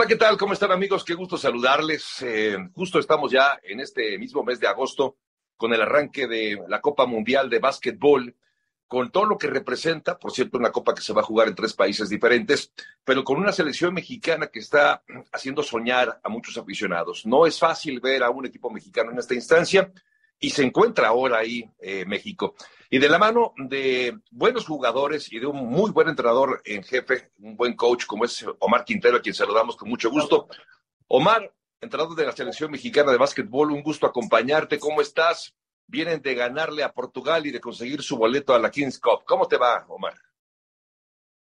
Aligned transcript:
Hola, 0.00 0.08
¿qué 0.08 0.16
tal? 0.16 0.38
¿Cómo 0.38 0.54
están 0.54 0.72
amigos? 0.72 1.04
Qué 1.04 1.12
gusto 1.12 1.36
saludarles. 1.36 2.22
Eh, 2.22 2.56
justo 2.72 2.98
estamos 2.98 3.30
ya 3.30 3.60
en 3.62 3.80
este 3.80 4.16
mismo 4.16 4.42
mes 4.42 4.58
de 4.58 4.66
agosto 4.66 5.18
con 5.58 5.74
el 5.74 5.82
arranque 5.82 6.26
de 6.26 6.58
la 6.68 6.80
Copa 6.80 7.04
Mundial 7.04 7.50
de 7.50 7.58
Básquetbol, 7.58 8.34
con 8.86 9.10
todo 9.10 9.26
lo 9.26 9.36
que 9.36 9.48
representa, 9.48 10.18
por 10.18 10.32
cierto, 10.32 10.56
una 10.56 10.72
copa 10.72 10.94
que 10.94 11.02
se 11.02 11.12
va 11.12 11.20
a 11.20 11.24
jugar 11.24 11.48
en 11.48 11.54
tres 11.54 11.74
países 11.74 12.08
diferentes, 12.08 12.72
pero 13.04 13.22
con 13.22 13.36
una 13.36 13.52
selección 13.52 13.92
mexicana 13.92 14.46
que 14.46 14.60
está 14.60 15.02
haciendo 15.32 15.62
soñar 15.62 16.18
a 16.24 16.30
muchos 16.30 16.56
aficionados. 16.56 17.26
No 17.26 17.44
es 17.44 17.58
fácil 17.58 18.00
ver 18.00 18.22
a 18.22 18.30
un 18.30 18.46
equipo 18.46 18.70
mexicano 18.70 19.10
en 19.10 19.18
esta 19.18 19.34
instancia 19.34 19.92
y 20.40 20.50
se 20.50 20.64
encuentra 20.64 21.08
ahora 21.08 21.38
ahí 21.38 21.70
eh, 21.78 22.04
México. 22.06 22.54
Y 22.88 22.98
de 22.98 23.08
la 23.08 23.18
mano 23.18 23.52
de 23.56 24.18
buenos 24.32 24.66
jugadores 24.66 25.30
y 25.32 25.38
de 25.38 25.46
un 25.46 25.58
muy 25.58 25.92
buen 25.92 26.08
entrenador 26.08 26.62
en 26.64 26.82
jefe, 26.82 27.30
un 27.38 27.56
buen 27.56 27.76
coach 27.76 28.06
como 28.06 28.24
es 28.24 28.44
Omar 28.58 28.84
Quintero, 28.84 29.18
a 29.18 29.20
quien 29.20 29.34
saludamos 29.34 29.76
con 29.76 29.88
mucho 29.88 30.10
gusto. 30.10 30.48
Omar, 31.06 31.52
entrenador 31.80 32.16
de 32.16 32.26
la 32.26 32.32
selección 32.32 32.70
mexicana 32.70 33.12
de 33.12 33.18
básquetbol, 33.18 33.70
un 33.70 33.82
gusto 33.82 34.06
acompañarte. 34.06 34.78
¿Cómo 34.78 35.02
estás? 35.02 35.54
Vienen 35.86 36.22
de 36.22 36.34
ganarle 36.34 36.82
a 36.82 36.92
Portugal 36.92 37.46
y 37.46 37.50
de 37.50 37.60
conseguir 37.60 38.02
su 38.02 38.16
boleto 38.16 38.54
a 38.54 38.58
la 38.58 38.70
Kings 38.70 38.98
Cup. 38.98 39.24
¿Cómo 39.26 39.46
te 39.46 39.56
va, 39.56 39.84
Omar? 39.88 40.14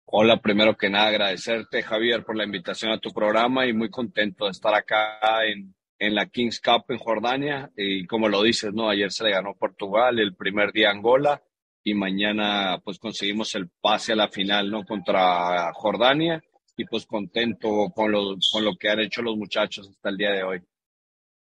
Hola, 0.06 0.42
primero 0.42 0.76
que 0.76 0.90
nada 0.90 1.10
agradecerte, 1.10 1.84
Javier, 1.84 2.26
por 2.26 2.36
la 2.36 2.44
invitación 2.44 2.92
a 2.92 3.00
tu 3.00 3.12
programa 3.12 3.68
y 3.68 3.74
muy 3.74 3.92
contento 3.92 4.46
de 4.46 4.52
estar 4.52 4.74
acá 4.74 5.46
en, 5.46 5.76
en 6.00 6.16
la 6.16 6.28
Kings 6.28 6.62
Cup 6.62 6.86
en 6.90 6.98
Jordania 6.98 7.70
y 7.76 8.08
como 8.08 8.30
lo 8.30 8.42
dices, 8.42 8.74
¿no? 8.74 8.90
Ayer 8.90 9.12
se 9.12 9.26
le 9.26 9.32
ganó 9.32 9.54
Portugal, 9.54 10.18
el 10.20 10.36
primer 10.36 10.72
día 10.72 10.90
Angola 10.90 11.44
y 11.84 11.94
mañana 11.94 12.82
pues 12.84 12.98
conseguimos 12.98 13.54
el 13.56 13.70
pase 13.70 14.14
a 14.14 14.16
la 14.16 14.30
final, 14.30 14.72
¿no? 14.72 14.86
Contra 14.86 15.72
Jordania 15.74 16.42
y 16.78 16.86
pues 16.86 17.06
contento 17.06 17.92
con 17.94 18.12
lo, 18.12 18.38
con 18.52 18.64
lo 18.64 18.76
que 18.78 18.90
han 18.90 19.02
hecho 19.02 19.22
los 19.22 19.36
muchachos 19.36 19.90
hasta 19.90 20.10
el 20.10 20.18
día 20.18 20.32
de 20.32 20.44
hoy. 20.44 20.62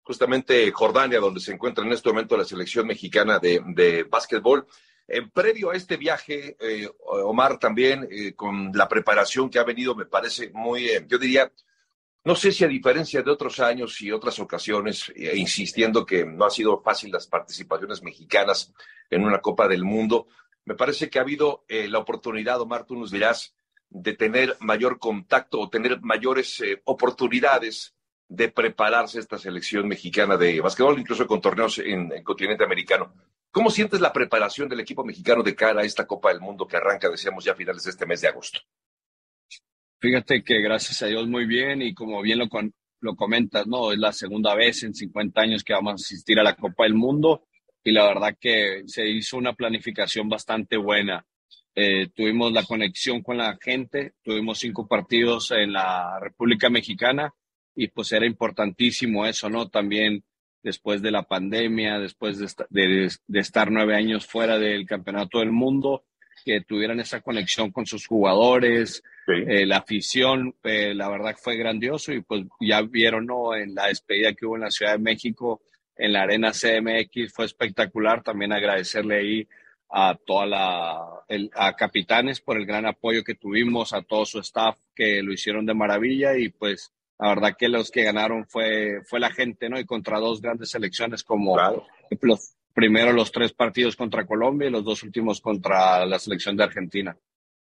Justamente 0.01 0.71
Jordania, 0.71 1.19
donde 1.19 1.41
se 1.41 1.51
encuentra 1.51 1.85
en 1.85 1.91
este 1.91 2.09
momento 2.09 2.37
la 2.37 2.45
selección 2.45 2.87
mexicana 2.87 3.39
de, 3.39 3.61
de 3.75 4.03
básquetbol. 4.03 4.65
En 5.09 5.29
previo 5.31 5.71
a 5.71 5.75
este 5.75 5.97
viaje, 5.97 6.55
eh, 6.59 6.87
Omar, 6.99 7.59
también 7.59 8.07
eh, 8.09 8.33
con 8.33 8.71
la 8.73 8.87
preparación 8.87 9.49
que 9.49 9.59
ha 9.59 9.63
venido, 9.63 9.95
me 9.95 10.05
parece 10.05 10.49
muy, 10.53 10.87
eh, 10.87 11.05
yo 11.07 11.17
diría, 11.17 11.51
no 12.27 12.35
sé 12.35 12.51
si 12.51 12.65
a 12.65 12.67
diferencia 12.67 13.21
de 13.21 13.31
otros 13.31 13.61
años 13.61 14.01
y 14.01 14.11
otras 14.11 14.37
ocasiones, 14.39 15.13
e 15.15 15.37
insistiendo 15.37 16.05
que 16.05 16.25
no 16.25 16.43
ha 16.43 16.49
sido 16.49 16.81
fácil 16.81 17.09
las 17.09 17.25
participaciones 17.25 18.03
mexicanas 18.03 18.73
en 19.09 19.23
una 19.23 19.39
Copa 19.39 19.65
del 19.69 19.85
Mundo, 19.85 20.27
me 20.65 20.75
parece 20.75 21.09
que 21.09 21.19
ha 21.19 21.21
habido 21.21 21.63
eh, 21.69 21.87
la 21.87 21.99
oportunidad, 21.99 22.59
Omar, 22.59 22.85
tú 22.85 22.97
nos 22.97 23.11
dirás, 23.11 23.55
de 23.89 24.11
tener 24.11 24.57
mayor 24.59 24.99
contacto 24.99 25.57
o 25.57 25.69
tener 25.69 26.01
mayores 26.01 26.59
eh, 26.59 26.81
oportunidades 26.83 27.95
de 28.27 28.49
prepararse 28.49 29.19
esta 29.19 29.37
selección 29.37 29.87
mexicana 29.87 30.35
de 30.35 30.59
básquetbol, 30.59 30.99
incluso 30.99 31.25
con 31.27 31.39
torneos 31.39 31.77
en 31.79 32.11
el 32.11 32.23
continente 32.23 32.65
americano. 32.65 33.13
¿Cómo 33.51 33.71
sientes 33.71 34.01
la 34.01 34.11
preparación 34.11 34.67
del 34.67 34.81
equipo 34.81 35.05
mexicano 35.05 35.43
de 35.43 35.55
cara 35.55 35.79
a 35.79 35.85
esta 35.85 36.05
Copa 36.05 36.27
del 36.33 36.41
Mundo 36.41 36.67
que 36.67 36.75
arranca, 36.75 37.09
decíamos, 37.09 37.45
ya 37.45 37.53
a 37.53 37.55
finales 37.55 37.85
de 37.85 37.91
este 37.91 38.05
mes 38.05 38.19
de 38.19 38.27
agosto? 38.27 38.59
Fíjate 39.99 40.43
que 40.43 40.61
gracias 40.61 41.01
a 41.01 41.07
Dios 41.07 41.27
muy 41.27 41.45
bien 41.45 41.81
y 41.81 41.93
como 41.93 42.21
bien 42.21 42.37
lo, 42.37 42.47
lo 43.01 43.15
comentas, 43.15 43.65
¿no? 43.65 43.91
Es 43.91 43.97
la 43.97 44.13
segunda 44.13 44.53
vez 44.53 44.83
en 44.83 44.93
50 44.93 45.41
años 45.41 45.63
que 45.63 45.73
vamos 45.73 45.93
a 45.93 45.95
asistir 45.95 46.39
a 46.39 46.43
la 46.43 46.55
Copa 46.55 46.83
del 46.83 46.93
Mundo 46.93 47.47
y 47.83 47.91
la 47.91 48.05
verdad 48.05 48.37
que 48.39 48.83
se 48.85 49.07
hizo 49.07 49.37
una 49.37 49.53
planificación 49.53 50.29
bastante 50.29 50.77
buena. 50.77 51.25
Eh, 51.73 52.09
tuvimos 52.13 52.51
la 52.51 52.63
conexión 52.63 53.23
con 53.23 53.37
la 53.37 53.57
gente, 53.61 54.13
tuvimos 54.23 54.59
cinco 54.59 54.87
partidos 54.87 55.51
en 55.51 55.73
la 55.73 56.19
República 56.19 56.69
Mexicana 56.69 57.33
y 57.75 57.87
pues 57.87 58.11
era 58.11 58.25
importantísimo 58.25 59.25
eso, 59.25 59.49
¿no? 59.49 59.69
También 59.69 60.23
después 60.61 61.01
de 61.01 61.11
la 61.11 61.23
pandemia, 61.23 61.99
después 61.99 62.39
de, 62.39 62.47
de, 62.69 63.11
de 63.27 63.39
estar 63.39 63.71
nueve 63.71 63.95
años 63.95 64.25
fuera 64.25 64.59
del 64.59 64.85
Campeonato 64.85 65.39
del 65.39 65.51
Mundo, 65.51 66.03
que 66.47 66.61
tuvieran 66.61 67.01
esa 67.01 67.19
conexión 67.19 67.71
con 67.71 67.85
sus 67.85 68.07
jugadores, 68.07 69.03
eh, 69.27 69.65
la 69.65 69.79
afición, 69.79 70.55
eh, 70.63 70.93
la 70.95 71.09
verdad 71.09 71.35
fue 71.37 71.57
grandioso 71.57 72.13
y 72.13 72.21
pues 72.21 72.45
ya 72.61 72.81
vieron 72.83 73.25
¿no? 73.25 73.53
en 73.53 73.75
la 73.75 73.87
despedida 73.87 74.31
que 74.31 74.45
hubo 74.45 74.55
en 74.55 74.61
la 74.61 74.71
Ciudad 74.71 74.93
de 74.93 74.99
México, 74.99 75.61
en 75.97 76.13
la 76.13 76.21
Arena 76.21 76.53
CMX, 76.53 77.33
fue 77.33 77.43
espectacular. 77.43 78.23
También 78.23 78.53
agradecerle 78.53 79.17
ahí 79.17 79.47
a 79.89 80.15
toda 80.25 80.45
la, 80.45 81.05
a 81.55 81.75
Capitanes 81.75 82.39
por 82.39 82.55
el 82.55 82.65
gran 82.65 82.85
apoyo 82.85 83.25
que 83.25 83.35
tuvimos, 83.35 83.91
a 83.91 84.01
todo 84.01 84.25
su 84.25 84.39
staff 84.39 84.77
que 84.95 85.21
lo 85.21 85.33
hicieron 85.33 85.65
de 85.65 85.73
maravilla 85.73 86.37
y 86.37 86.47
pues 86.47 86.93
la 87.19 87.29
verdad 87.29 87.57
que 87.59 87.67
los 87.67 87.91
que 87.91 88.03
ganaron 88.03 88.45
fue, 88.47 89.01
fue 89.03 89.19
la 89.19 89.31
gente, 89.31 89.67
¿no? 89.67 89.77
Y 89.77 89.85
contra 89.85 90.19
dos 90.19 90.41
grandes 90.41 90.69
selecciones 90.69 91.25
como 91.25 91.57
los, 92.21 92.55
primero 92.77 93.11
los 93.11 93.31
tres 93.31 93.53
partidos 93.53 93.95
contra 93.95 94.27
Colombia 94.27 94.67
y 94.67 94.71
los 94.71 94.83
dos 94.83 95.01
últimos 95.01 95.41
contra 95.41 96.05
la 96.05 96.19
selección 96.19 96.55
de 96.55 96.63
Argentina. 96.63 97.17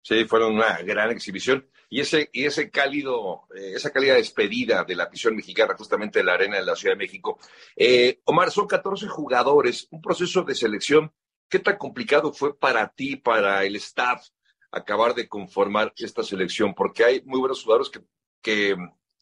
Sí, 0.00 0.24
fueron 0.24 0.54
una 0.54 0.78
gran 0.78 1.10
exhibición. 1.10 1.68
Y 1.90 2.00
ese, 2.00 2.30
y 2.32 2.46
ese 2.46 2.70
cálido, 2.70 3.42
eh, 3.54 3.72
esa 3.74 3.90
cálida 3.92 4.14
despedida 4.14 4.82
de 4.82 4.96
la 4.96 5.04
afición 5.04 5.36
mexicana, 5.36 5.74
justamente 5.76 6.20
de 6.20 6.24
la 6.24 6.32
arena 6.32 6.56
de 6.56 6.64
la 6.64 6.74
Ciudad 6.74 6.94
de 6.94 7.04
México. 7.04 7.38
Eh, 7.76 8.20
Omar, 8.24 8.50
son 8.50 8.66
14 8.66 9.06
jugadores, 9.08 9.88
un 9.90 10.00
proceso 10.00 10.42
de 10.42 10.54
selección. 10.54 11.12
¿Qué 11.50 11.58
tan 11.58 11.76
complicado 11.76 12.32
fue 12.32 12.58
para 12.58 12.88
ti, 12.88 13.16
para 13.16 13.62
el 13.62 13.76
staff, 13.76 14.28
acabar 14.70 15.14
de 15.14 15.28
conformar 15.28 15.92
esta 15.98 16.22
selección? 16.22 16.72
Porque 16.74 17.04
hay 17.04 17.22
muy 17.26 17.40
buenos 17.40 17.62
jugadores 17.62 17.90
que, 17.90 18.00
que, 18.40 18.74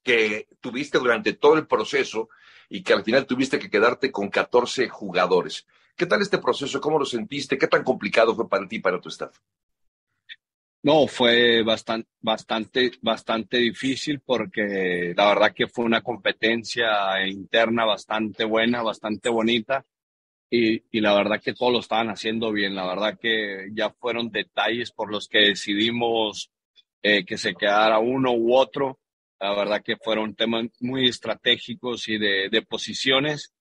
que 0.04 0.46
tuviste 0.60 1.00
durante 1.00 1.32
todo 1.32 1.54
el 1.56 1.66
proceso 1.66 2.28
y 2.68 2.82
que 2.82 2.92
al 2.92 3.04
final 3.04 3.26
tuviste 3.26 3.58
que 3.58 3.70
quedarte 3.70 4.10
con 4.10 4.28
14 4.28 4.88
jugadores. 4.88 5.66
¿Qué 5.96 6.06
tal 6.06 6.22
este 6.22 6.38
proceso? 6.38 6.80
¿Cómo 6.80 6.98
lo 6.98 7.04
sentiste? 7.04 7.58
¿Qué 7.58 7.66
tan 7.66 7.84
complicado 7.84 8.34
fue 8.34 8.48
para 8.48 8.66
ti 8.66 8.76
y 8.76 8.80
para 8.80 9.00
tu 9.00 9.08
staff? 9.08 9.36
No, 10.84 11.06
fue 11.06 11.62
bastante, 11.62 12.08
bastante, 12.20 12.90
bastante 13.00 13.58
difícil 13.58 14.20
porque 14.20 15.14
la 15.16 15.28
verdad 15.28 15.52
que 15.54 15.68
fue 15.68 15.84
una 15.84 16.00
competencia 16.02 17.24
interna 17.24 17.84
bastante 17.84 18.44
buena, 18.44 18.82
bastante 18.82 19.28
bonita. 19.28 19.84
Y, 20.50 20.82
y, 20.90 21.00
la 21.00 21.14
verdad 21.14 21.40
que 21.40 21.54
todos 21.54 21.72
lo 21.72 21.80
estaban 21.80 22.10
haciendo 22.10 22.52
bien. 22.52 22.74
La 22.74 22.86
verdad 22.86 23.18
que 23.18 23.68
ya 23.72 23.90
fueron 23.90 24.30
detalles 24.30 24.90
por 24.90 25.10
los 25.10 25.28
que 25.28 25.38
decidimos 25.38 26.50
eh, 27.02 27.24
que 27.24 27.38
se 27.38 27.54
quedara 27.54 27.98
uno 27.98 28.32
u 28.32 28.54
otro. 28.54 29.00
La 29.42 29.56
verdad 29.56 29.82
que 29.82 29.96
fueron 29.96 30.36
temas 30.36 30.66
muy 30.80 31.08
estratégicos 31.08 32.08
y 32.08 32.16
de, 32.16 32.48
de 32.48 32.62
posiciones. 32.62 33.52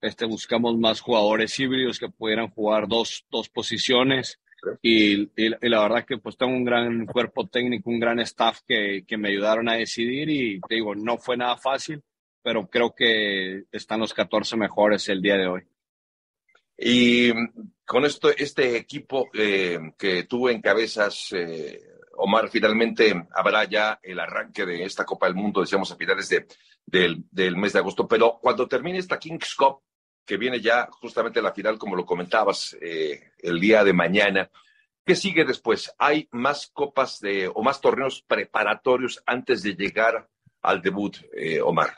Este, 0.00 0.26
buscamos 0.26 0.78
más 0.78 1.00
jugadores 1.00 1.58
híbridos 1.58 1.98
que 1.98 2.08
pudieran 2.08 2.50
jugar 2.50 2.86
dos, 2.86 3.26
dos 3.30 3.48
posiciones 3.48 4.40
y, 4.80 5.22
y, 5.36 5.48
la 5.60 5.82
verdad 5.82 6.04
que 6.06 6.18
pues 6.18 6.36
tengo 6.36 6.52
un 6.52 6.64
gran 6.64 7.04
cuerpo 7.06 7.48
técnico, 7.48 7.90
un 7.90 7.98
gran 7.98 8.20
staff 8.20 8.60
que, 8.66 9.04
que 9.06 9.16
me 9.16 9.30
ayudaron 9.30 9.68
a 9.68 9.74
decidir 9.74 10.30
y 10.30 10.60
te 10.60 10.76
digo, 10.76 10.94
no 10.94 11.18
fue 11.18 11.36
nada 11.36 11.56
fácil, 11.56 12.00
pero 12.42 12.68
creo 12.68 12.94
que 12.94 13.64
están 13.72 14.00
los 14.00 14.14
14 14.14 14.56
mejores 14.56 15.08
el 15.08 15.20
día 15.20 15.36
de 15.36 15.46
hoy. 15.48 15.62
Y 16.76 17.32
con 17.84 18.04
esto, 18.04 18.30
este 18.30 18.76
equipo 18.76 19.28
eh, 19.34 19.78
que 19.98 20.24
tú 20.24 20.48
encabezas, 20.48 21.32
eh, 21.32 21.80
Omar, 22.16 22.48
finalmente 22.48 23.26
habrá 23.32 23.64
ya 23.64 23.98
el 24.02 24.20
arranque 24.20 24.64
de 24.64 24.84
esta 24.84 25.04
Copa 25.04 25.26
del 25.26 25.34
Mundo, 25.34 25.60
decíamos 25.60 25.90
a 25.90 25.96
finales 25.96 26.28
de, 26.28 26.46
del, 26.86 27.56
mes 27.56 27.72
de 27.72 27.78
agosto, 27.78 28.06
pero 28.06 28.38
cuando 28.40 28.68
termine 28.68 28.98
esta 28.98 29.18
Kings 29.18 29.54
Cup, 29.54 29.80
que 30.24 30.36
viene 30.36 30.60
ya 30.60 30.88
justamente 30.90 31.42
la 31.42 31.52
final, 31.52 31.78
como 31.78 31.96
lo 31.96 32.06
comentabas, 32.06 32.76
eh, 32.80 33.32
el 33.38 33.60
día 33.60 33.84
de 33.84 33.92
mañana. 33.92 34.50
¿Qué 35.04 35.14
sigue 35.14 35.44
después? 35.44 35.94
¿Hay 35.98 36.28
más 36.32 36.70
copas 36.72 37.20
de, 37.20 37.46
o 37.54 37.62
más 37.62 37.80
torneos 37.80 38.22
preparatorios 38.22 39.22
antes 39.26 39.62
de 39.62 39.74
llegar 39.74 40.28
al 40.62 40.80
debut, 40.80 41.18
eh, 41.36 41.60
Omar? 41.60 41.94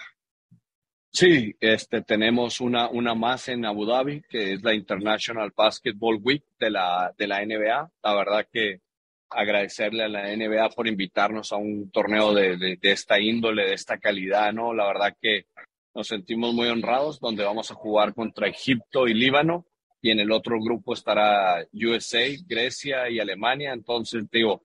Sí, 1.12 1.56
este, 1.60 2.02
tenemos 2.02 2.60
una, 2.60 2.90
una 2.90 3.14
más 3.14 3.48
en 3.48 3.64
Abu 3.64 3.86
Dhabi, 3.86 4.22
que 4.28 4.52
es 4.52 4.62
la 4.62 4.74
International 4.74 5.52
Basketball 5.56 6.18
Week 6.22 6.44
de 6.58 6.70
la, 6.70 7.14
de 7.16 7.26
la 7.26 7.42
NBA. 7.42 7.90
La 8.02 8.14
verdad 8.14 8.46
que 8.52 8.82
agradecerle 9.30 10.04
a 10.04 10.08
la 10.08 10.34
NBA 10.34 10.68
por 10.70 10.86
invitarnos 10.86 11.52
a 11.52 11.56
un 11.56 11.90
torneo 11.90 12.32
de, 12.32 12.56
de, 12.56 12.78
de 12.80 12.92
esta 12.92 13.20
índole, 13.20 13.66
de 13.66 13.74
esta 13.74 13.98
calidad, 13.98 14.52
¿no? 14.52 14.72
La 14.72 14.86
verdad 14.86 15.16
que 15.20 15.46
nos 15.94 16.08
sentimos 16.08 16.52
muy 16.52 16.68
honrados, 16.68 17.18
donde 17.20 17.44
vamos 17.44 17.70
a 17.70 17.74
jugar 17.74 18.14
contra 18.14 18.48
Egipto 18.48 19.08
y 19.08 19.14
Líbano, 19.14 19.66
y 20.02 20.10
en 20.10 20.20
el 20.20 20.30
otro 20.30 20.60
grupo 20.60 20.92
estará 20.92 21.66
USA, 21.72 22.26
Grecia 22.46 23.08
y 23.10 23.18
Alemania. 23.18 23.72
Entonces, 23.72 24.24
digo, 24.30 24.62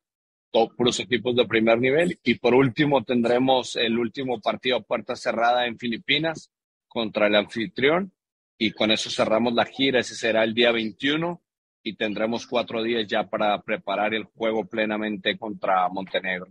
todos 0.51 0.75
puros 0.75 0.99
equipos 0.99 1.35
de 1.35 1.47
primer 1.47 1.79
nivel. 1.79 2.19
Y 2.23 2.35
por 2.35 2.53
último, 2.53 3.03
tendremos 3.03 3.75
el 3.75 3.97
último 3.97 4.39
partido 4.39 4.77
a 4.77 4.81
puerta 4.81 5.15
cerrada 5.15 5.65
en 5.65 5.79
Filipinas 5.79 6.51
contra 6.87 7.27
el 7.27 7.35
anfitrión. 7.35 8.11
Y 8.57 8.71
con 8.71 8.91
eso 8.91 9.09
cerramos 9.09 9.53
la 9.53 9.65
gira. 9.65 10.01
Ese 10.01 10.15
será 10.15 10.43
el 10.43 10.53
día 10.53 10.71
21 10.71 11.41
y 11.83 11.95
tendremos 11.95 12.45
cuatro 12.47 12.83
días 12.83 13.07
ya 13.07 13.23
para 13.23 13.61
preparar 13.61 14.13
el 14.13 14.25
juego 14.25 14.65
plenamente 14.65 15.37
contra 15.37 15.87
Montenegro. 15.89 16.47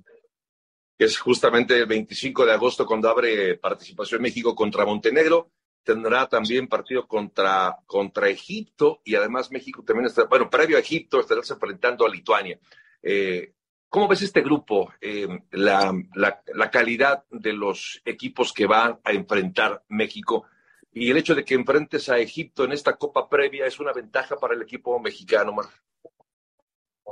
es 0.98 1.18
justamente 1.18 1.76
el 1.76 1.86
25 1.86 2.44
de 2.44 2.52
agosto 2.52 2.84
cuando 2.84 3.08
abre 3.08 3.56
participación 3.56 4.22
México 4.22 4.54
contra 4.54 4.84
Montenegro. 4.84 5.50
Tendrá 5.82 6.28
también 6.28 6.68
partido 6.68 7.06
contra, 7.06 7.78
contra 7.86 8.28
Egipto 8.28 9.00
y 9.04 9.14
además 9.14 9.50
México 9.50 9.82
también 9.82 10.06
está, 10.06 10.24
bueno, 10.24 10.50
previo 10.50 10.76
a 10.76 10.80
Egipto 10.80 11.20
estará 11.20 11.40
enfrentando 11.48 12.04
a 12.04 12.10
Lituania. 12.10 12.58
Eh, 13.02 13.54
¿Cómo 13.88 14.06
ves 14.06 14.22
este 14.22 14.42
grupo? 14.42 14.92
Eh, 15.00 15.26
la, 15.52 15.92
la, 16.14 16.42
la, 16.54 16.70
calidad 16.70 17.24
de 17.30 17.52
los 17.54 18.00
equipos 18.04 18.52
que 18.52 18.66
van 18.66 19.00
a 19.02 19.12
enfrentar 19.12 19.82
México 19.88 20.44
y 20.92 21.10
el 21.10 21.16
hecho 21.16 21.34
de 21.34 21.44
que 21.44 21.54
enfrentes 21.54 22.08
a 22.08 22.18
Egipto 22.18 22.64
en 22.64 22.72
esta 22.72 22.96
Copa 22.96 23.28
previa 23.28 23.66
es 23.66 23.78
una 23.78 23.92
ventaja 23.92 24.36
para 24.36 24.54
el 24.54 24.62
equipo 24.62 24.98
mexicano, 24.98 25.52
Mar. 25.52 25.66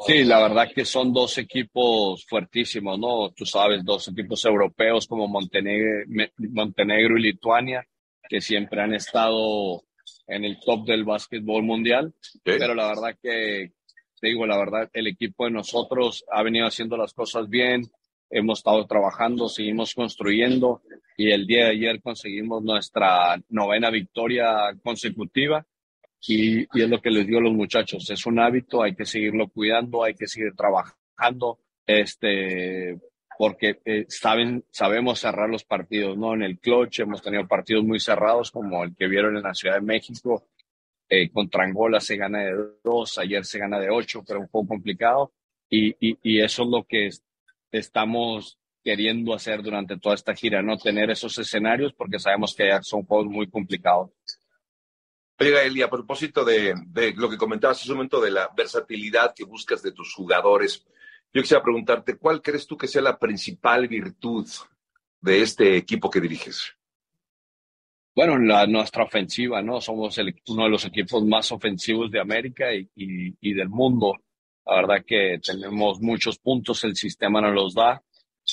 Sí, 0.07 0.25
la 0.25 0.41
verdad 0.41 0.69
que 0.73 0.85
son 0.85 1.13
dos 1.13 1.39
equipos 1.39 2.25
fuertísimos, 2.27 2.99
¿no? 2.99 3.31
Tú 3.33 3.45
sabes, 3.45 3.85
dos 3.85 4.09
equipos 4.09 4.45
europeos 4.45 5.07
como 5.07 5.27
Montenegro, 5.27 6.05
Montenegro 6.37 7.19
y 7.19 7.23
Lituania, 7.23 7.87
que 8.29 8.41
siempre 8.41 8.81
han 8.81 8.95
estado 8.95 9.83
en 10.27 10.45
el 10.45 10.59
top 10.61 10.87
del 10.87 11.05
básquetbol 11.05 11.63
mundial, 11.63 12.15
pero 12.45 12.75
la 12.75 12.89
verdad 12.89 13.19
que, 13.21 13.73
te 14.21 14.29
digo, 14.29 14.47
la 14.47 14.59
verdad, 14.59 14.89
el 14.93 15.09
equipo 15.09 15.47
de 15.47 15.53
nosotros 15.53 16.25
ha 16.31 16.43
venido 16.43 16.67
haciendo 16.67 16.97
las 16.97 17.13
cosas 17.13 17.49
bien, 17.49 17.83
hemos 18.31 18.59
estado 18.59 18.87
trabajando, 18.87 19.49
seguimos 19.49 19.95
construyendo 19.95 20.83
y 21.17 21.31
el 21.31 21.47
día 21.47 21.65
de 21.65 21.71
ayer 21.71 22.03
conseguimos 22.03 22.63
nuestra 22.63 23.41
novena 23.49 23.91
victoria 23.91 24.77
consecutiva 24.83 25.65
y, 26.27 26.61
y, 26.61 26.83
es 26.83 26.89
lo 26.89 27.01
que 27.01 27.11
les 27.11 27.27
digo 27.27 27.39
a 27.39 27.43
los 27.43 27.53
muchachos, 27.53 28.09
es 28.11 28.27
un 28.27 28.39
hábito, 28.41 28.83
hay 28.83 28.95
que 28.95 29.05
seguirlo 29.05 29.49
cuidando, 29.49 30.05
hay 30.05 30.15
que 30.15 30.27
seguir 30.27 30.53
trabajando, 30.57 31.61
este, 31.87 32.99
porque 33.39 33.79
eh, 33.85 34.05
saben, 34.09 34.65
sabemos 34.71 35.21
cerrar 35.21 35.49
los 35.49 35.65
partidos, 35.65 36.19
¿no? 36.19 36.35
En 36.35 36.43
el 36.43 36.59
clutch 36.59 37.01
hemos 37.01 37.23
tenido 37.23 37.47
partidos 37.47 37.85
muy 37.85 38.01
cerrados 38.01 38.51
como 38.51 38.83
el 38.83 38.97
que 38.97 39.07
vieron 39.07 39.37
en 39.37 39.45
la 39.45 39.55
Ciudad 39.55 39.77
de 39.77 39.83
México, 39.83 40.49
eh, 41.09 41.31
contra 41.31 41.65
Angola 41.65 42.01
se 42.01 42.17
gana 42.17 42.41
de 42.41 42.53
dos, 42.85 43.17
ayer 43.19 43.45
se 43.45 43.59
gana 43.59 43.79
de 43.79 43.91
ocho, 43.91 44.23
pero 44.27 44.41
un 44.41 44.49
poco 44.49 44.69
complicado. 44.69 45.33
Y, 45.71 45.91
y, 46.01 46.19
y, 46.23 46.41
eso 46.41 46.63
es 46.65 46.69
lo 46.69 46.85
que 46.85 47.11
estamos 47.70 48.59
queriendo 48.82 49.35
hacer 49.35 49.62
durante 49.62 49.99
toda 49.99 50.15
esta 50.15 50.35
gira, 50.35 50.62
no 50.62 50.79
tener 50.79 51.11
esos 51.11 51.37
escenarios 51.38 51.93
porque 51.93 52.19
sabemos 52.19 52.55
que 52.55 52.70
son 52.82 53.05
juegos 53.05 53.26
muy 53.26 53.49
complicados. 53.49 54.11
Oiga, 55.41 55.62
Eli, 55.62 55.82
a 55.82 55.91
propósito 55.91 56.44
de, 56.44 56.75
de, 56.87 57.12
lo 57.15 57.29
que 57.29 57.37
comentabas 57.37 57.81
hace 57.81 57.91
un 57.91 57.99
momento 57.99 58.20
de 58.20 58.31
la 58.31 58.50
versatilidad 58.56 59.35
que 59.35 59.44
buscas 59.44 59.82
de 59.82 59.93
tus 59.93 60.12
jugadores, 60.15 60.85
yo 61.32 61.43
quisiera 61.43 61.62
preguntarte, 61.62 62.17
¿cuál 62.17 62.43
crees 62.43 62.67
tú 62.67 62.76
que 62.76 62.88
sea 62.88 63.03
la 63.03 63.19
principal 63.19 63.87
virtud 63.87 64.49
de 65.21 65.43
este 65.43 65.76
equipo 65.76 66.11
que 66.11 66.21
diriges? 66.21 66.79
bueno, 68.19 68.37
la, 68.37 68.67
nuestra 68.67 69.05
ofensiva, 69.05 69.62
¿no? 69.62 69.81
Somos 69.81 70.19
el, 70.19 70.35
uno 70.49 70.64
de 70.64 70.71
los 70.71 70.85
equipos 70.85 71.25
más 71.25 71.53
ofensivos 71.53 72.11
de 72.11 72.19
América 72.19 72.75
y, 72.75 72.91
y, 72.97 73.32
y, 73.41 73.55
del 73.55 73.69
mundo. 73.69 74.12
La 74.69 74.76
verdad 74.76 75.05
que 75.06 75.38
tenemos 75.43 75.99
muchos 76.03 76.38
puntos, 76.38 76.85
el 76.85 76.94
sistema 76.94 77.41
nos 77.41 77.55
los 77.55 77.75
da, 77.75 78.03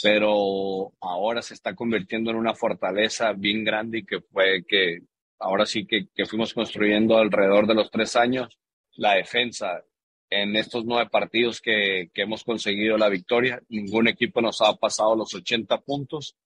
pero 0.01 0.93
ahora 1.01 1.41
se 1.41 1.53
está 1.55 1.75
convirtiendo 1.75 2.31
en 2.31 2.37
una 2.37 2.55
fortaleza 2.55 3.33
bien 3.33 3.65
grande 3.65 3.97
y 3.97 4.05
que 4.05 4.21
fue 4.21 4.63
que 4.65 4.99
ahora 5.39 5.65
sí 5.65 5.85
que, 5.85 6.07
que 6.15 6.25
fuimos 6.25 6.53
construyendo 6.53 7.17
alrededor 7.17 7.67
de 7.67 7.75
los 7.75 7.91
tres 7.91 8.15
años 8.15 8.57
la 8.93 9.15
defensa. 9.15 9.83
En 10.29 10.55
estos 10.55 10.85
nueve 10.85 11.09
partidos 11.11 11.59
que, 11.59 12.09
que 12.13 12.21
hemos 12.21 12.45
conseguido 12.45 12.97
la 12.97 13.09
victoria, 13.09 13.61
ningún 13.67 14.07
equipo 14.07 14.41
nos 14.41 14.61
ha 14.61 14.73
pasado 14.75 15.17
los 15.17 15.33
80 15.33 15.81
puntos. 15.81 16.37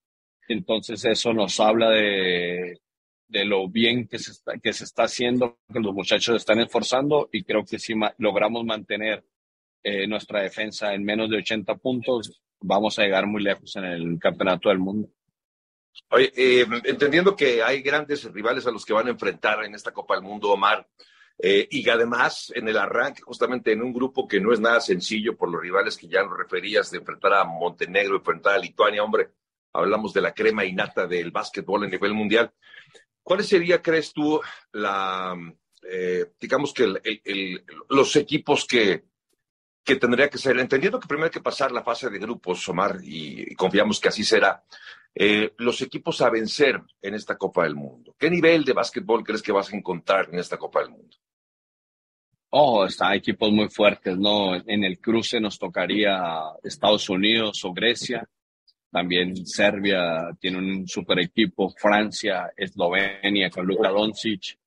Entonces 0.48 1.06
eso 1.06 1.32
nos 1.32 1.60
habla 1.60 1.92
de, 1.92 2.80
de 3.28 3.46
lo 3.46 3.70
bien 3.70 4.08
que 4.08 4.18
se 4.18 4.32
está, 4.32 4.58
que 4.58 4.74
se 4.74 4.86
está 4.86 5.04
haciendo, 5.04 5.60
que 5.72 5.80
los 5.80 5.94
muchachos 5.94 6.38
están 6.38 6.60
esforzando 6.60 7.30
y 7.32 7.44
creo 7.44 7.64
que 7.64 7.78
si 7.78 7.94
ma 7.94 8.16
logramos 8.18 8.66
mantener 8.66 9.24
eh, 9.84 10.08
nuestra 10.08 10.42
defensa 10.42 10.94
en 10.94 11.04
menos 11.04 11.30
de 11.30 11.38
80 11.38 11.76
puntos, 11.76 12.42
vamos 12.62 12.98
a 13.00 13.04
llegar 13.04 13.26
muy 13.26 13.44
lejos 13.44 13.76
en 13.76 13.86
el 13.86 14.20
campeonato 14.20 14.70
del 14.70 14.80
mundo. 14.80 15.10
Oye, 16.12 16.32
eh, 16.36 16.66
entendiendo 16.86 17.36
que 17.36 17.62
hay 17.62 17.82
grandes 17.82 18.24
rivales 18.32 18.66
a 18.68 18.72
los 18.72 18.86
que 18.86 18.94
van 18.94 19.08
a 19.08 19.12
enfrentar 19.12 19.64
en 19.64 19.76
esta 19.76 19.92
Copa 19.92 20.16
del 20.16 20.24
Mundo, 20.24 20.52
Omar, 20.52 20.88
eh, 21.42 21.68
y 21.72 21.88
además 21.90 22.52
en 22.54 22.68
el 22.68 22.78
arranque, 22.78 23.22
justamente 23.22 23.72
en 23.72 23.82
un 23.82 23.94
grupo 23.94 24.28
que 24.28 24.42
no 24.42 24.52
es 24.52 24.60
nada 24.60 24.82
sencillo 24.82 25.38
por 25.38 25.50
los 25.50 25.62
rivales 25.62 25.98
que 25.98 26.08
ya 26.08 26.24
nos 26.24 26.38
referías, 26.38 26.92
de 26.92 26.98
enfrentar 26.98 27.34
a 27.34 27.46
Montenegro, 27.46 28.18
enfrentar 28.18 28.56
a 28.56 28.60
Lituania, 28.60 29.04
hombre, 29.04 29.30
hablamos 29.74 30.14
de 30.14 30.22
la 30.22 30.34
crema 30.34 30.66
innata 30.66 31.08
del 31.08 31.32
básquetbol 31.32 31.86
a 31.86 31.88
nivel 31.88 32.14
mundial. 32.14 32.52
¿Cuál 33.24 33.44
sería, 33.44 33.82
crees 33.82 34.12
tú, 34.12 34.42
la, 34.74 35.36
eh, 35.90 36.32
digamos 36.40 36.74
que 36.74 36.84
el, 36.84 37.02
el, 37.04 37.64
los 37.90 38.16
equipos 38.16 38.66
que, 38.66 39.04
que 39.90 39.96
tendría 39.96 40.30
que 40.30 40.38
ser, 40.38 40.60
entendiendo 40.60 41.00
que 41.00 41.08
primero 41.08 41.26
hay 41.26 41.32
que 41.32 41.42
pasar 41.42 41.72
la 41.72 41.84
fase 41.84 42.12
de 42.12 42.20
grupos, 42.20 42.68
Omar, 42.70 43.00
y, 43.02 43.56
confiamos 43.56 44.00
que 44.00 44.10
así 44.10 44.24
será, 44.24 44.64
eh, 45.16 45.54
los 45.58 45.82
equipos 45.82 46.22
a 46.22 46.30
vencer 46.30 46.80
en 47.02 47.16
esta 47.16 47.36
Copa 47.36 47.64
del 47.64 47.76
Mundo? 47.76 48.16
¿Qué 48.18 48.30
nivel 48.30 48.64
de 48.64 48.74
básquetbol 48.74 49.24
crees 49.24 49.42
que 49.42 49.52
vas 49.52 49.74
a 49.74 49.76
encontrar 49.76 50.30
en 50.32 50.38
esta 50.38 50.58
Copa 50.58 50.82
del 50.82 50.92
Mundo? 50.92 51.18
Oh, 52.52 52.86
está 52.86 53.16
equipos 53.16 53.52
muy 53.52 53.68
fuertes, 53.70 54.16
¿no? 54.16 54.56
En 54.56 54.84
el 54.84 55.00
cruce 55.00 55.40
nos 55.40 55.58
tocaría 55.58 56.22
Estados 56.64 57.10
Unidos 57.10 57.66
o 57.66 57.74
Grecia. 57.74 58.28
También 58.92 59.46
Serbia 59.46 60.30
tiene 60.40 60.58
un 60.58 60.88
super 60.88 61.20
equipo, 61.20 61.72
Francia, 61.72 62.52
Eslovenia 62.56 63.50
con 63.50 63.66
Luka 63.66 63.90
Doncic, 63.90 64.58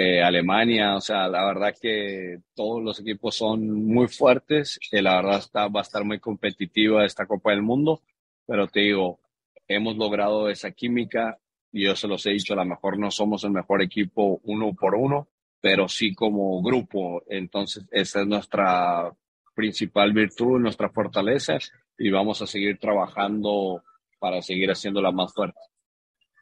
eh, 0.00 0.22
Alemania, 0.22 0.94
o 0.94 1.00
sea, 1.00 1.26
la 1.26 1.44
verdad 1.44 1.74
que 1.80 2.38
todos 2.54 2.80
los 2.80 3.00
equipos 3.00 3.34
son 3.34 3.68
muy 3.68 4.06
fuertes, 4.06 4.78
que 4.88 5.02
la 5.02 5.16
verdad 5.16 5.38
está, 5.38 5.66
va 5.66 5.80
a 5.80 5.82
estar 5.82 6.04
muy 6.04 6.20
competitiva 6.20 7.04
esta 7.04 7.26
Copa 7.26 7.50
del 7.50 7.62
Mundo, 7.62 8.02
pero 8.46 8.68
te 8.68 8.78
digo, 8.78 9.18
hemos 9.66 9.96
logrado 9.96 10.48
esa 10.50 10.70
química 10.70 11.40
y 11.72 11.86
yo 11.86 11.96
se 11.96 12.06
los 12.06 12.24
he 12.26 12.30
dicho, 12.30 12.52
a 12.52 12.58
lo 12.58 12.64
mejor 12.64 12.96
no 12.96 13.10
somos 13.10 13.42
el 13.42 13.50
mejor 13.50 13.82
equipo 13.82 14.40
uno 14.44 14.72
por 14.72 14.94
uno, 14.94 15.26
pero 15.60 15.88
sí 15.88 16.14
como 16.14 16.62
grupo, 16.62 17.24
entonces 17.26 17.84
esa 17.90 18.20
es 18.20 18.26
nuestra 18.28 19.12
principal 19.52 20.12
virtud, 20.12 20.60
nuestra 20.60 20.90
fortaleza 20.90 21.58
y 21.98 22.08
vamos 22.10 22.40
a 22.40 22.46
seguir 22.46 22.78
trabajando 22.78 23.82
para 24.20 24.42
seguir 24.42 24.70
haciéndola 24.70 25.10
más 25.10 25.34
fuerte. 25.34 25.58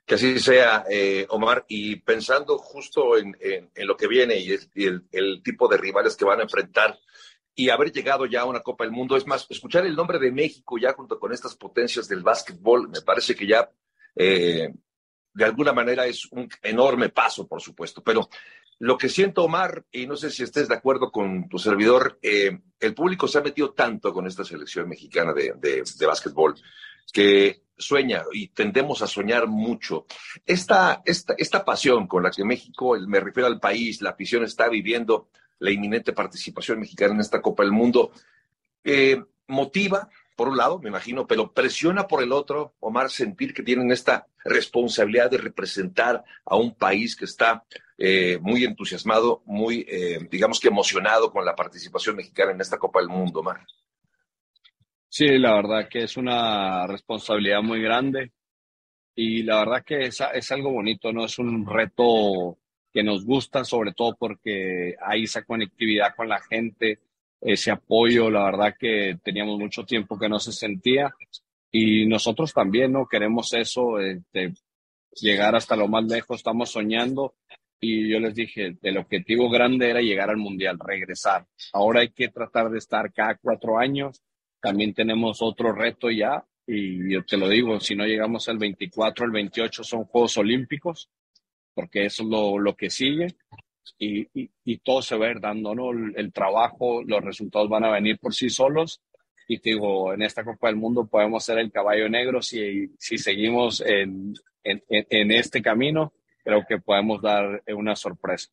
Que 0.06 0.14
así 0.14 0.38
sea, 0.38 0.84
eh, 0.88 1.26
Omar, 1.30 1.64
y 1.68 1.96
pensando 1.96 2.58
justo 2.58 3.18
en, 3.18 3.36
en, 3.40 3.86
lo 3.86 3.96
que 3.96 4.06
viene 4.06 4.36
y, 4.38 4.52
el, 4.52 5.42
tipo 5.42 5.66
de 5.66 5.76
rivales 5.76 6.16
que 6.16 6.24
van 6.24 6.38
a 6.38 6.44
enfrentar 6.44 6.98
y 7.56 7.70
haber 7.70 7.90
llegado 7.90 8.24
ya 8.26 8.42
a 8.42 8.44
una 8.44 8.60
Copa 8.60 8.84
del 8.84 8.92
Mundo, 8.92 9.16
es 9.16 9.26
más, 9.26 9.46
escuchar 9.50 9.84
el 9.84 9.96
nombre 9.96 10.20
de 10.20 10.30
México 10.30 10.78
ya 10.78 10.92
junto 10.92 11.18
con 11.18 11.32
estas 11.32 11.56
potencias 11.56 12.06
del 12.06 12.22
básquetbol, 12.22 12.88
me 12.88 13.00
parece 13.00 13.34
que 13.34 13.48
ya 13.48 13.68
eh, 14.14 14.72
de 15.34 15.44
alguna 15.44 15.72
manera 15.72 16.06
es 16.06 16.30
un 16.30 16.48
enorme 16.62 17.08
paso, 17.08 17.48
por 17.48 17.60
supuesto, 17.60 18.02
pero 18.02 18.28
lo 18.78 18.98
que 18.98 19.08
siento, 19.08 19.42
Omar, 19.42 19.84
y 19.90 20.06
no 20.06 20.16
sé 20.16 20.30
si 20.30 20.42
estés 20.42 20.68
de 20.68 20.74
acuerdo 20.74 21.10
con 21.10 21.48
tu 21.48 21.58
servidor, 21.58 22.18
eh, 22.22 22.58
el 22.78 22.94
público 22.94 23.26
se 23.26 23.38
ha 23.38 23.42
metido 23.42 23.72
tanto 23.72 24.12
con 24.12 24.26
esta 24.26 24.44
selección 24.44 24.88
mexicana 24.88 25.32
de, 25.32 25.54
de, 25.56 25.82
de 25.98 26.06
básquetbol 26.06 26.54
que 27.12 27.65
sueña 27.76 28.24
y 28.32 28.48
tendemos 28.48 29.02
a 29.02 29.06
soñar 29.06 29.46
mucho. 29.46 30.06
Esta, 30.44 31.02
esta, 31.04 31.34
esta 31.38 31.64
pasión 31.64 32.06
con 32.06 32.22
la 32.22 32.30
que 32.30 32.44
México, 32.44 32.96
me 33.06 33.20
refiero 33.20 33.46
al 33.46 33.60
país, 33.60 34.00
la 34.00 34.10
afición 34.10 34.44
está 34.44 34.68
viviendo 34.68 35.28
la 35.58 35.70
inminente 35.70 36.12
participación 36.12 36.80
mexicana 36.80 37.14
en 37.14 37.20
esta 37.20 37.40
Copa 37.40 37.62
del 37.62 37.72
Mundo, 37.72 38.12
eh, 38.84 39.22
motiva, 39.48 40.08
por 40.36 40.48
un 40.48 40.56
lado, 40.56 40.78
me 40.78 40.90
imagino, 40.90 41.26
pero 41.26 41.52
presiona 41.52 42.06
por 42.06 42.22
el 42.22 42.30
otro, 42.30 42.74
Omar, 42.80 43.10
sentir 43.10 43.54
que 43.54 43.62
tienen 43.62 43.90
esta 43.90 44.26
responsabilidad 44.44 45.30
de 45.30 45.38
representar 45.38 46.22
a 46.44 46.56
un 46.56 46.74
país 46.74 47.16
que 47.16 47.24
está 47.24 47.64
eh, 47.96 48.38
muy 48.42 48.64
entusiasmado, 48.64 49.42
muy, 49.46 49.86
eh, 49.88 50.28
digamos 50.30 50.60
que 50.60 50.68
emocionado 50.68 51.32
con 51.32 51.44
la 51.44 51.56
participación 51.56 52.16
mexicana 52.16 52.52
en 52.52 52.60
esta 52.60 52.78
Copa 52.78 53.00
del 53.00 53.08
Mundo, 53.08 53.40
Omar. 53.40 53.66
Sí, 55.08 55.26
la 55.38 55.54
verdad 55.54 55.88
que 55.88 56.02
es 56.04 56.16
una 56.16 56.86
responsabilidad 56.86 57.62
muy 57.62 57.80
grande 57.80 58.32
y 59.14 59.42
la 59.42 59.60
verdad 59.60 59.84
que 59.84 60.06
es, 60.06 60.22
es 60.34 60.52
algo 60.52 60.72
bonito, 60.72 61.12
¿no? 61.12 61.24
Es 61.24 61.38
un 61.38 61.66
reto 61.66 62.58
que 62.92 63.02
nos 63.02 63.24
gusta, 63.24 63.64
sobre 63.64 63.92
todo 63.92 64.14
porque 64.18 64.94
hay 65.00 65.24
esa 65.24 65.42
conectividad 65.44 66.14
con 66.14 66.28
la 66.28 66.40
gente, 66.40 66.98
ese 67.40 67.70
apoyo, 67.70 68.30
la 68.30 68.44
verdad 68.44 68.74
que 68.78 69.18
teníamos 69.22 69.58
mucho 69.58 69.84
tiempo 69.84 70.18
que 70.18 70.28
no 70.28 70.38
se 70.38 70.52
sentía 70.52 71.14
y 71.70 72.06
nosotros 72.06 72.52
también, 72.52 72.92
¿no? 72.92 73.06
Queremos 73.06 73.52
eso, 73.54 73.96
de 73.96 74.52
llegar 75.20 75.54
hasta 75.56 75.76
lo 75.76 75.88
más 75.88 76.04
lejos, 76.04 76.38
estamos 76.38 76.70
soñando 76.70 77.34
y 77.80 78.08
yo 78.10 78.18
les 78.18 78.34
dije, 78.34 78.76
el 78.82 78.98
objetivo 78.98 79.50
grande 79.50 79.90
era 79.90 80.00
llegar 80.00 80.30
al 80.30 80.36
Mundial, 80.36 80.78
regresar. 80.78 81.46
Ahora 81.72 82.00
hay 82.00 82.10
que 82.10 82.28
tratar 82.28 82.70
de 82.70 82.78
estar 82.78 83.12
cada 83.12 83.36
cuatro 83.36 83.78
años 83.78 84.22
también 84.60 84.94
tenemos 84.94 85.42
otro 85.42 85.72
reto 85.72 86.10
ya 86.10 86.44
y 86.66 87.12
yo 87.12 87.24
te 87.24 87.36
lo 87.36 87.48
digo, 87.48 87.78
si 87.80 87.94
no 87.94 88.04
llegamos 88.04 88.48
al 88.48 88.58
24, 88.58 89.24
el 89.24 89.30
28 89.30 89.84
son 89.84 90.04
Juegos 90.04 90.36
Olímpicos, 90.36 91.08
porque 91.74 92.06
eso 92.06 92.24
es 92.24 92.28
lo, 92.28 92.58
lo 92.58 92.74
que 92.74 92.90
sigue 92.90 93.36
y, 93.98 94.28
y, 94.64 94.78
todo 94.78 95.00
se 95.00 95.16
va 95.16 95.26
a 95.26 95.30
ir 95.30 95.40
dando, 95.40 95.74
¿no? 95.74 95.90
El, 95.90 96.32
trabajo, 96.32 97.02
los 97.04 97.22
resultados 97.22 97.68
van 97.68 97.84
a 97.84 97.90
venir 97.90 98.18
por 98.18 98.34
sí 98.34 98.50
solos 98.50 99.00
y 99.48 99.58
te 99.58 99.70
digo, 99.70 100.12
en 100.12 100.22
esta 100.22 100.44
Copa 100.44 100.66
del 100.66 100.76
Mundo 100.76 101.06
podemos 101.06 101.44
ser 101.44 101.58
el 101.58 101.70
caballo 101.70 102.08
negro 102.08 102.42
si, 102.42 102.88
si 102.98 103.16
seguimos 103.16 103.80
en, 103.80 104.34
en, 104.64 104.82
en 104.88 105.30
este 105.30 105.62
camino, 105.62 106.12
creo 106.42 106.64
que 106.68 106.78
podemos 106.78 107.22
dar 107.22 107.62
una 107.68 107.94
sorpresa. 107.94 108.50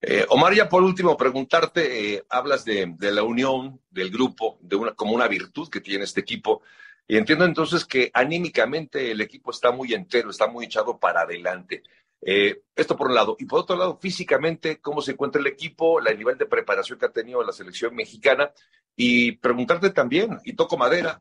Eh, 0.00 0.24
Omar, 0.28 0.54
ya 0.54 0.68
por 0.68 0.82
último, 0.82 1.16
preguntarte, 1.16 2.14
eh, 2.14 2.24
hablas 2.28 2.64
de, 2.64 2.94
la 3.00 3.24
unión 3.24 3.80
del 3.90 4.10
grupo, 4.10 4.58
de 4.60 4.76
una, 4.76 4.94
como 4.94 5.12
una 5.14 5.26
virtud 5.26 5.68
que 5.68 5.80
tiene 5.80 6.04
este 6.04 6.20
equipo, 6.20 6.62
y 7.08 7.16
entiendo 7.16 7.44
entonces 7.44 7.84
que 7.84 8.10
anímicamente 8.14 9.10
el 9.10 9.20
equipo 9.20 9.50
está 9.50 9.72
muy 9.72 9.94
entero, 9.94 10.30
está 10.30 10.46
muy 10.46 10.66
echado 10.66 10.98
para 10.98 11.22
adelante. 11.22 11.82
Eh, 12.20 12.62
esto 12.76 12.96
por 12.96 13.08
un 13.08 13.14
lado. 13.14 13.36
Y 13.38 13.46
por 13.46 13.60
otro 13.60 13.76
lado, 13.76 13.98
físicamente, 14.00 14.80
¿cómo 14.80 15.00
se 15.00 15.12
encuentra 15.12 15.40
el 15.40 15.46
equipo? 15.46 16.00
El 16.00 16.18
nivel 16.18 16.36
de 16.36 16.46
preparación 16.46 16.98
que 16.98 17.06
ha 17.06 17.12
tenido 17.12 17.42
la 17.42 17.52
selección 17.52 17.94
mexicana. 17.94 18.52
Y 18.94 19.32
preguntarte 19.32 19.90
también, 19.90 20.38
y 20.44 20.54
toco 20.54 20.76
madera, 20.76 21.20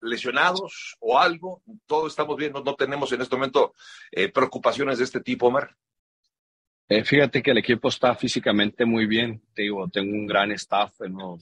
lesionados 0.00 0.96
o 1.00 1.18
algo, 1.18 1.62
todo 1.86 2.06
estamos 2.08 2.36
bien, 2.36 2.52
no, 2.52 2.74
tenemos 2.74 3.12
en 3.12 3.20
este 3.22 3.36
momento 3.36 3.74
preocupaciones 4.34 4.98
de 4.98 5.04
este 5.04 5.20
tipo, 5.20 5.46
Omar. 5.46 5.76
Eh, 6.88 7.04
fíjate 7.04 7.42
que 7.42 7.52
el 7.52 7.58
equipo 7.58 7.88
está 7.88 8.14
físicamente 8.14 8.84
muy 8.84 9.06
bien. 9.06 9.42
Te 9.54 9.62
digo, 9.62 9.88
tengo 9.88 10.12
un 10.12 10.26
gran 10.26 10.52
staff, 10.52 10.92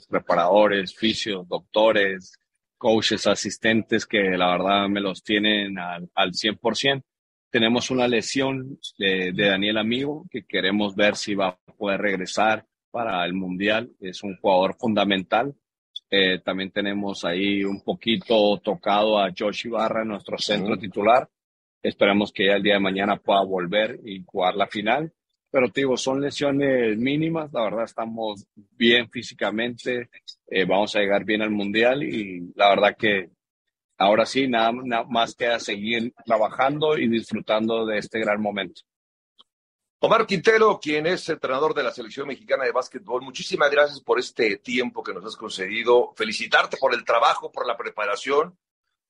preparadores, 0.09 0.95
fisios, 0.95 1.49
doctores, 1.49 2.39
coaches, 2.79 3.27
asistentes 3.27 4.07
que 4.07 4.19
la 4.37 4.53
verdad 4.53 4.89
me 4.89 5.01
los 5.01 5.23
tienen 5.23 5.79
al, 5.79 6.09
al 6.15 6.33
100% 6.33 7.03
tenemos 7.51 7.91
una 7.91 8.07
lesión 8.07 8.79
de, 8.97 9.33
Daniel 9.35 9.79
Amigo 9.79 10.25
que 10.31 10.45
queremos 10.45 10.95
ver 10.95 11.17
si 11.17 11.35
va 11.35 11.49
a 11.49 11.73
poder 11.77 12.01
regresar 12.01 12.65
para 12.91 13.25
el 13.25 13.35
Mundial. 13.35 13.91
Es 14.01 14.23
un 14.23 14.37
jugador 14.37 14.77
fundamental. 14.79 15.55
Eh, 16.11 16.41
también 16.41 16.71
tenemos 16.71 17.25
ahí 17.25 17.65
un 17.65 17.83
poquito 17.83 18.59
tocado 18.59 19.19
a 19.19 19.31
Josh 19.37 19.67
Ibarra, 19.67 20.05
nuestro 20.05 20.39
centro 20.39 20.79
titular. 20.79 21.29
Esperamos 21.83 22.33
que 22.33 22.47
ya 22.47 22.55
el 22.55 22.63
día 22.63 22.75
de 22.75 22.81
mañana 22.81 23.17
pueda 23.17 23.43
volver 23.43 23.99
y 24.05 24.23
jugar 24.25 24.55
la 24.55 24.67
final. 24.67 25.13
Pero 25.51 25.69
te 25.69 25.85
son 25.97 26.21
lesiones 26.21 26.97
mínimas. 26.97 27.53
La 27.53 27.65
verdad, 27.65 27.85
estamos 27.85 28.47
bien 28.55 29.11
físicamente. 29.11 30.09
Eh, 30.47 30.65
vamos 30.65 30.95
a 30.95 31.01
llegar 31.01 31.25
bien 31.25 31.43
al 31.43 31.51
Mundial 31.51 32.03
y 32.03 32.53
la 32.55 32.69
verdad 32.69 32.97
que 32.97 33.31
ahora 33.99 34.25
sí, 34.25 34.49
nada, 34.49 34.73
más 35.09 35.35
que 35.35 35.47
a 35.47 35.59
seguir 35.59 36.15
trabajando 36.25 36.97
y 36.97 37.09
disfrutando 37.09 37.85
de 37.85 37.99
este 37.99 38.21
gran 38.21 38.41
momento. 38.41 38.83
Omar 40.03 40.27
Quintero, 40.27 40.81
quien 40.81 41.07
es 41.07 41.29
entrenador 41.29 41.75
de 41.75 41.83
la 41.83 41.91
selección 41.91 42.27
mexicana 42.27 42.65
de 42.65 42.73
básquetbol, 42.73 43.21
muchísimas 43.21 43.71
gracias 43.71 44.01
por 44.01 44.19
este 44.19 44.57
tiempo 44.57 45.03
que 45.03 45.13
nos 45.13 45.27
has 45.27 45.37
concedido. 45.37 46.15
Felicitarte 46.17 46.79
por 46.79 46.95
el 46.95 47.05
trabajo, 47.05 47.53
por 47.53 47.67
la 47.67 47.77
preparación, 47.77 48.57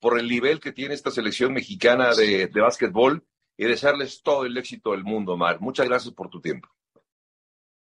por 0.01 0.19
el 0.19 0.27
nivel 0.27 0.59
que 0.59 0.73
tiene 0.73 0.93
esta 0.93 1.09
selección 1.09 1.53
mexicana 1.53 2.13
de, 2.13 2.47
de 2.47 2.61
básquetbol 2.61 3.23
y 3.61 3.65
desearles 3.65 4.23
todo 4.23 4.43
el 4.43 4.57
éxito 4.57 4.89
del 4.89 5.03
mundo, 5.03 5.33
Omar. 5.33 5.61
Muchas 5.61 5.87
gracias 5.87 6.11
por 6.15 6.31
tu 6.31 6.41
tiempo. 6.41 6.67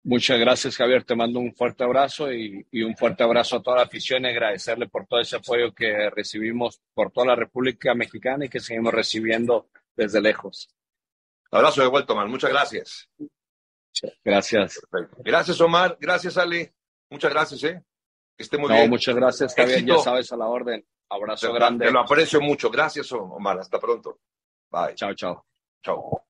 Muchas 0.03 0.37
gracias, 0.37 0.75
Javier. 0.75 1.05
Te 1.05 1.15
mando 1.15 1.39
un 1.39 1.55
fuerte 1.55 1.85
abrazo 1.85 2.29
y, 2.29 2.67
un 2.83 2.97
fuerte 2.97 3.23
abrazo 3.23 3.55
a 3.55 3.63
toda 3.63 3.77
la 3.77 3.83
afición 3.83 4.25
y 4.25 4.27
agradecerle 4.27 4.89
por 4.89 5.07
todo 5.07 5.21
ese 5.21 5.37
apoyo 5.37 5.73
que 5.73 6.09
recibimos 6.09 6.81
por 6.93 7.09
toda 7.13 7.27
la 7.27 7.35
República 7.37 7.95
Mexicana 7.95 8.43
y 8.43 8.49
que 8.49 8.59
seguimos 8.59 8.93
recibiendo 8.93 9.69
desde 9.95 10.19
lejos. 10.19 10.75
Abrazo 11.49 11.83
de 11.83 11.87
vuelta, 11.87 12.11
Omar. 12.11 12.27
Muchas 12.27 12.49
gracias. 12.49 13.09
Gracias. 14.25 14.81
Gracias, 15.19 15.61
Omar. 15.61 15.97
Gracias, 16.01 16.37
Ale. 16.37 16.73
Muchas 17.09 17.31
gracias, 17.31 17.63
¿eh? 17.63 17.81
Que 18.35 18.43
esté 18.43 18.57
muy 18.57 18.73
bien. 18.73 18.89
Muchas 18.89 19.15
gracias, 19.15 19.55
Javier. 19.55 19.85
Ya 19.85 19.99
sabes, 19.99 20.33
a 20.33 20.35
la 20.35 20.47
orden. 20.47 20.85
Abrazo 21.09 21.53
grande. 21.53 21.85
Te 21.85 21.91
lo 21.93 22.01
aprecio 22.01 22.41
mucho. 22.41 22.69
Gracias, 22.69 23.09
Omar. 23.13 23.57
Hasta 23.57 23.79
pronto. 23.79 24.19
Bye. 24.69 24.95
Chao, 24.95 25.13
chao. 25.13 25.45
Chao. 25.83 26.23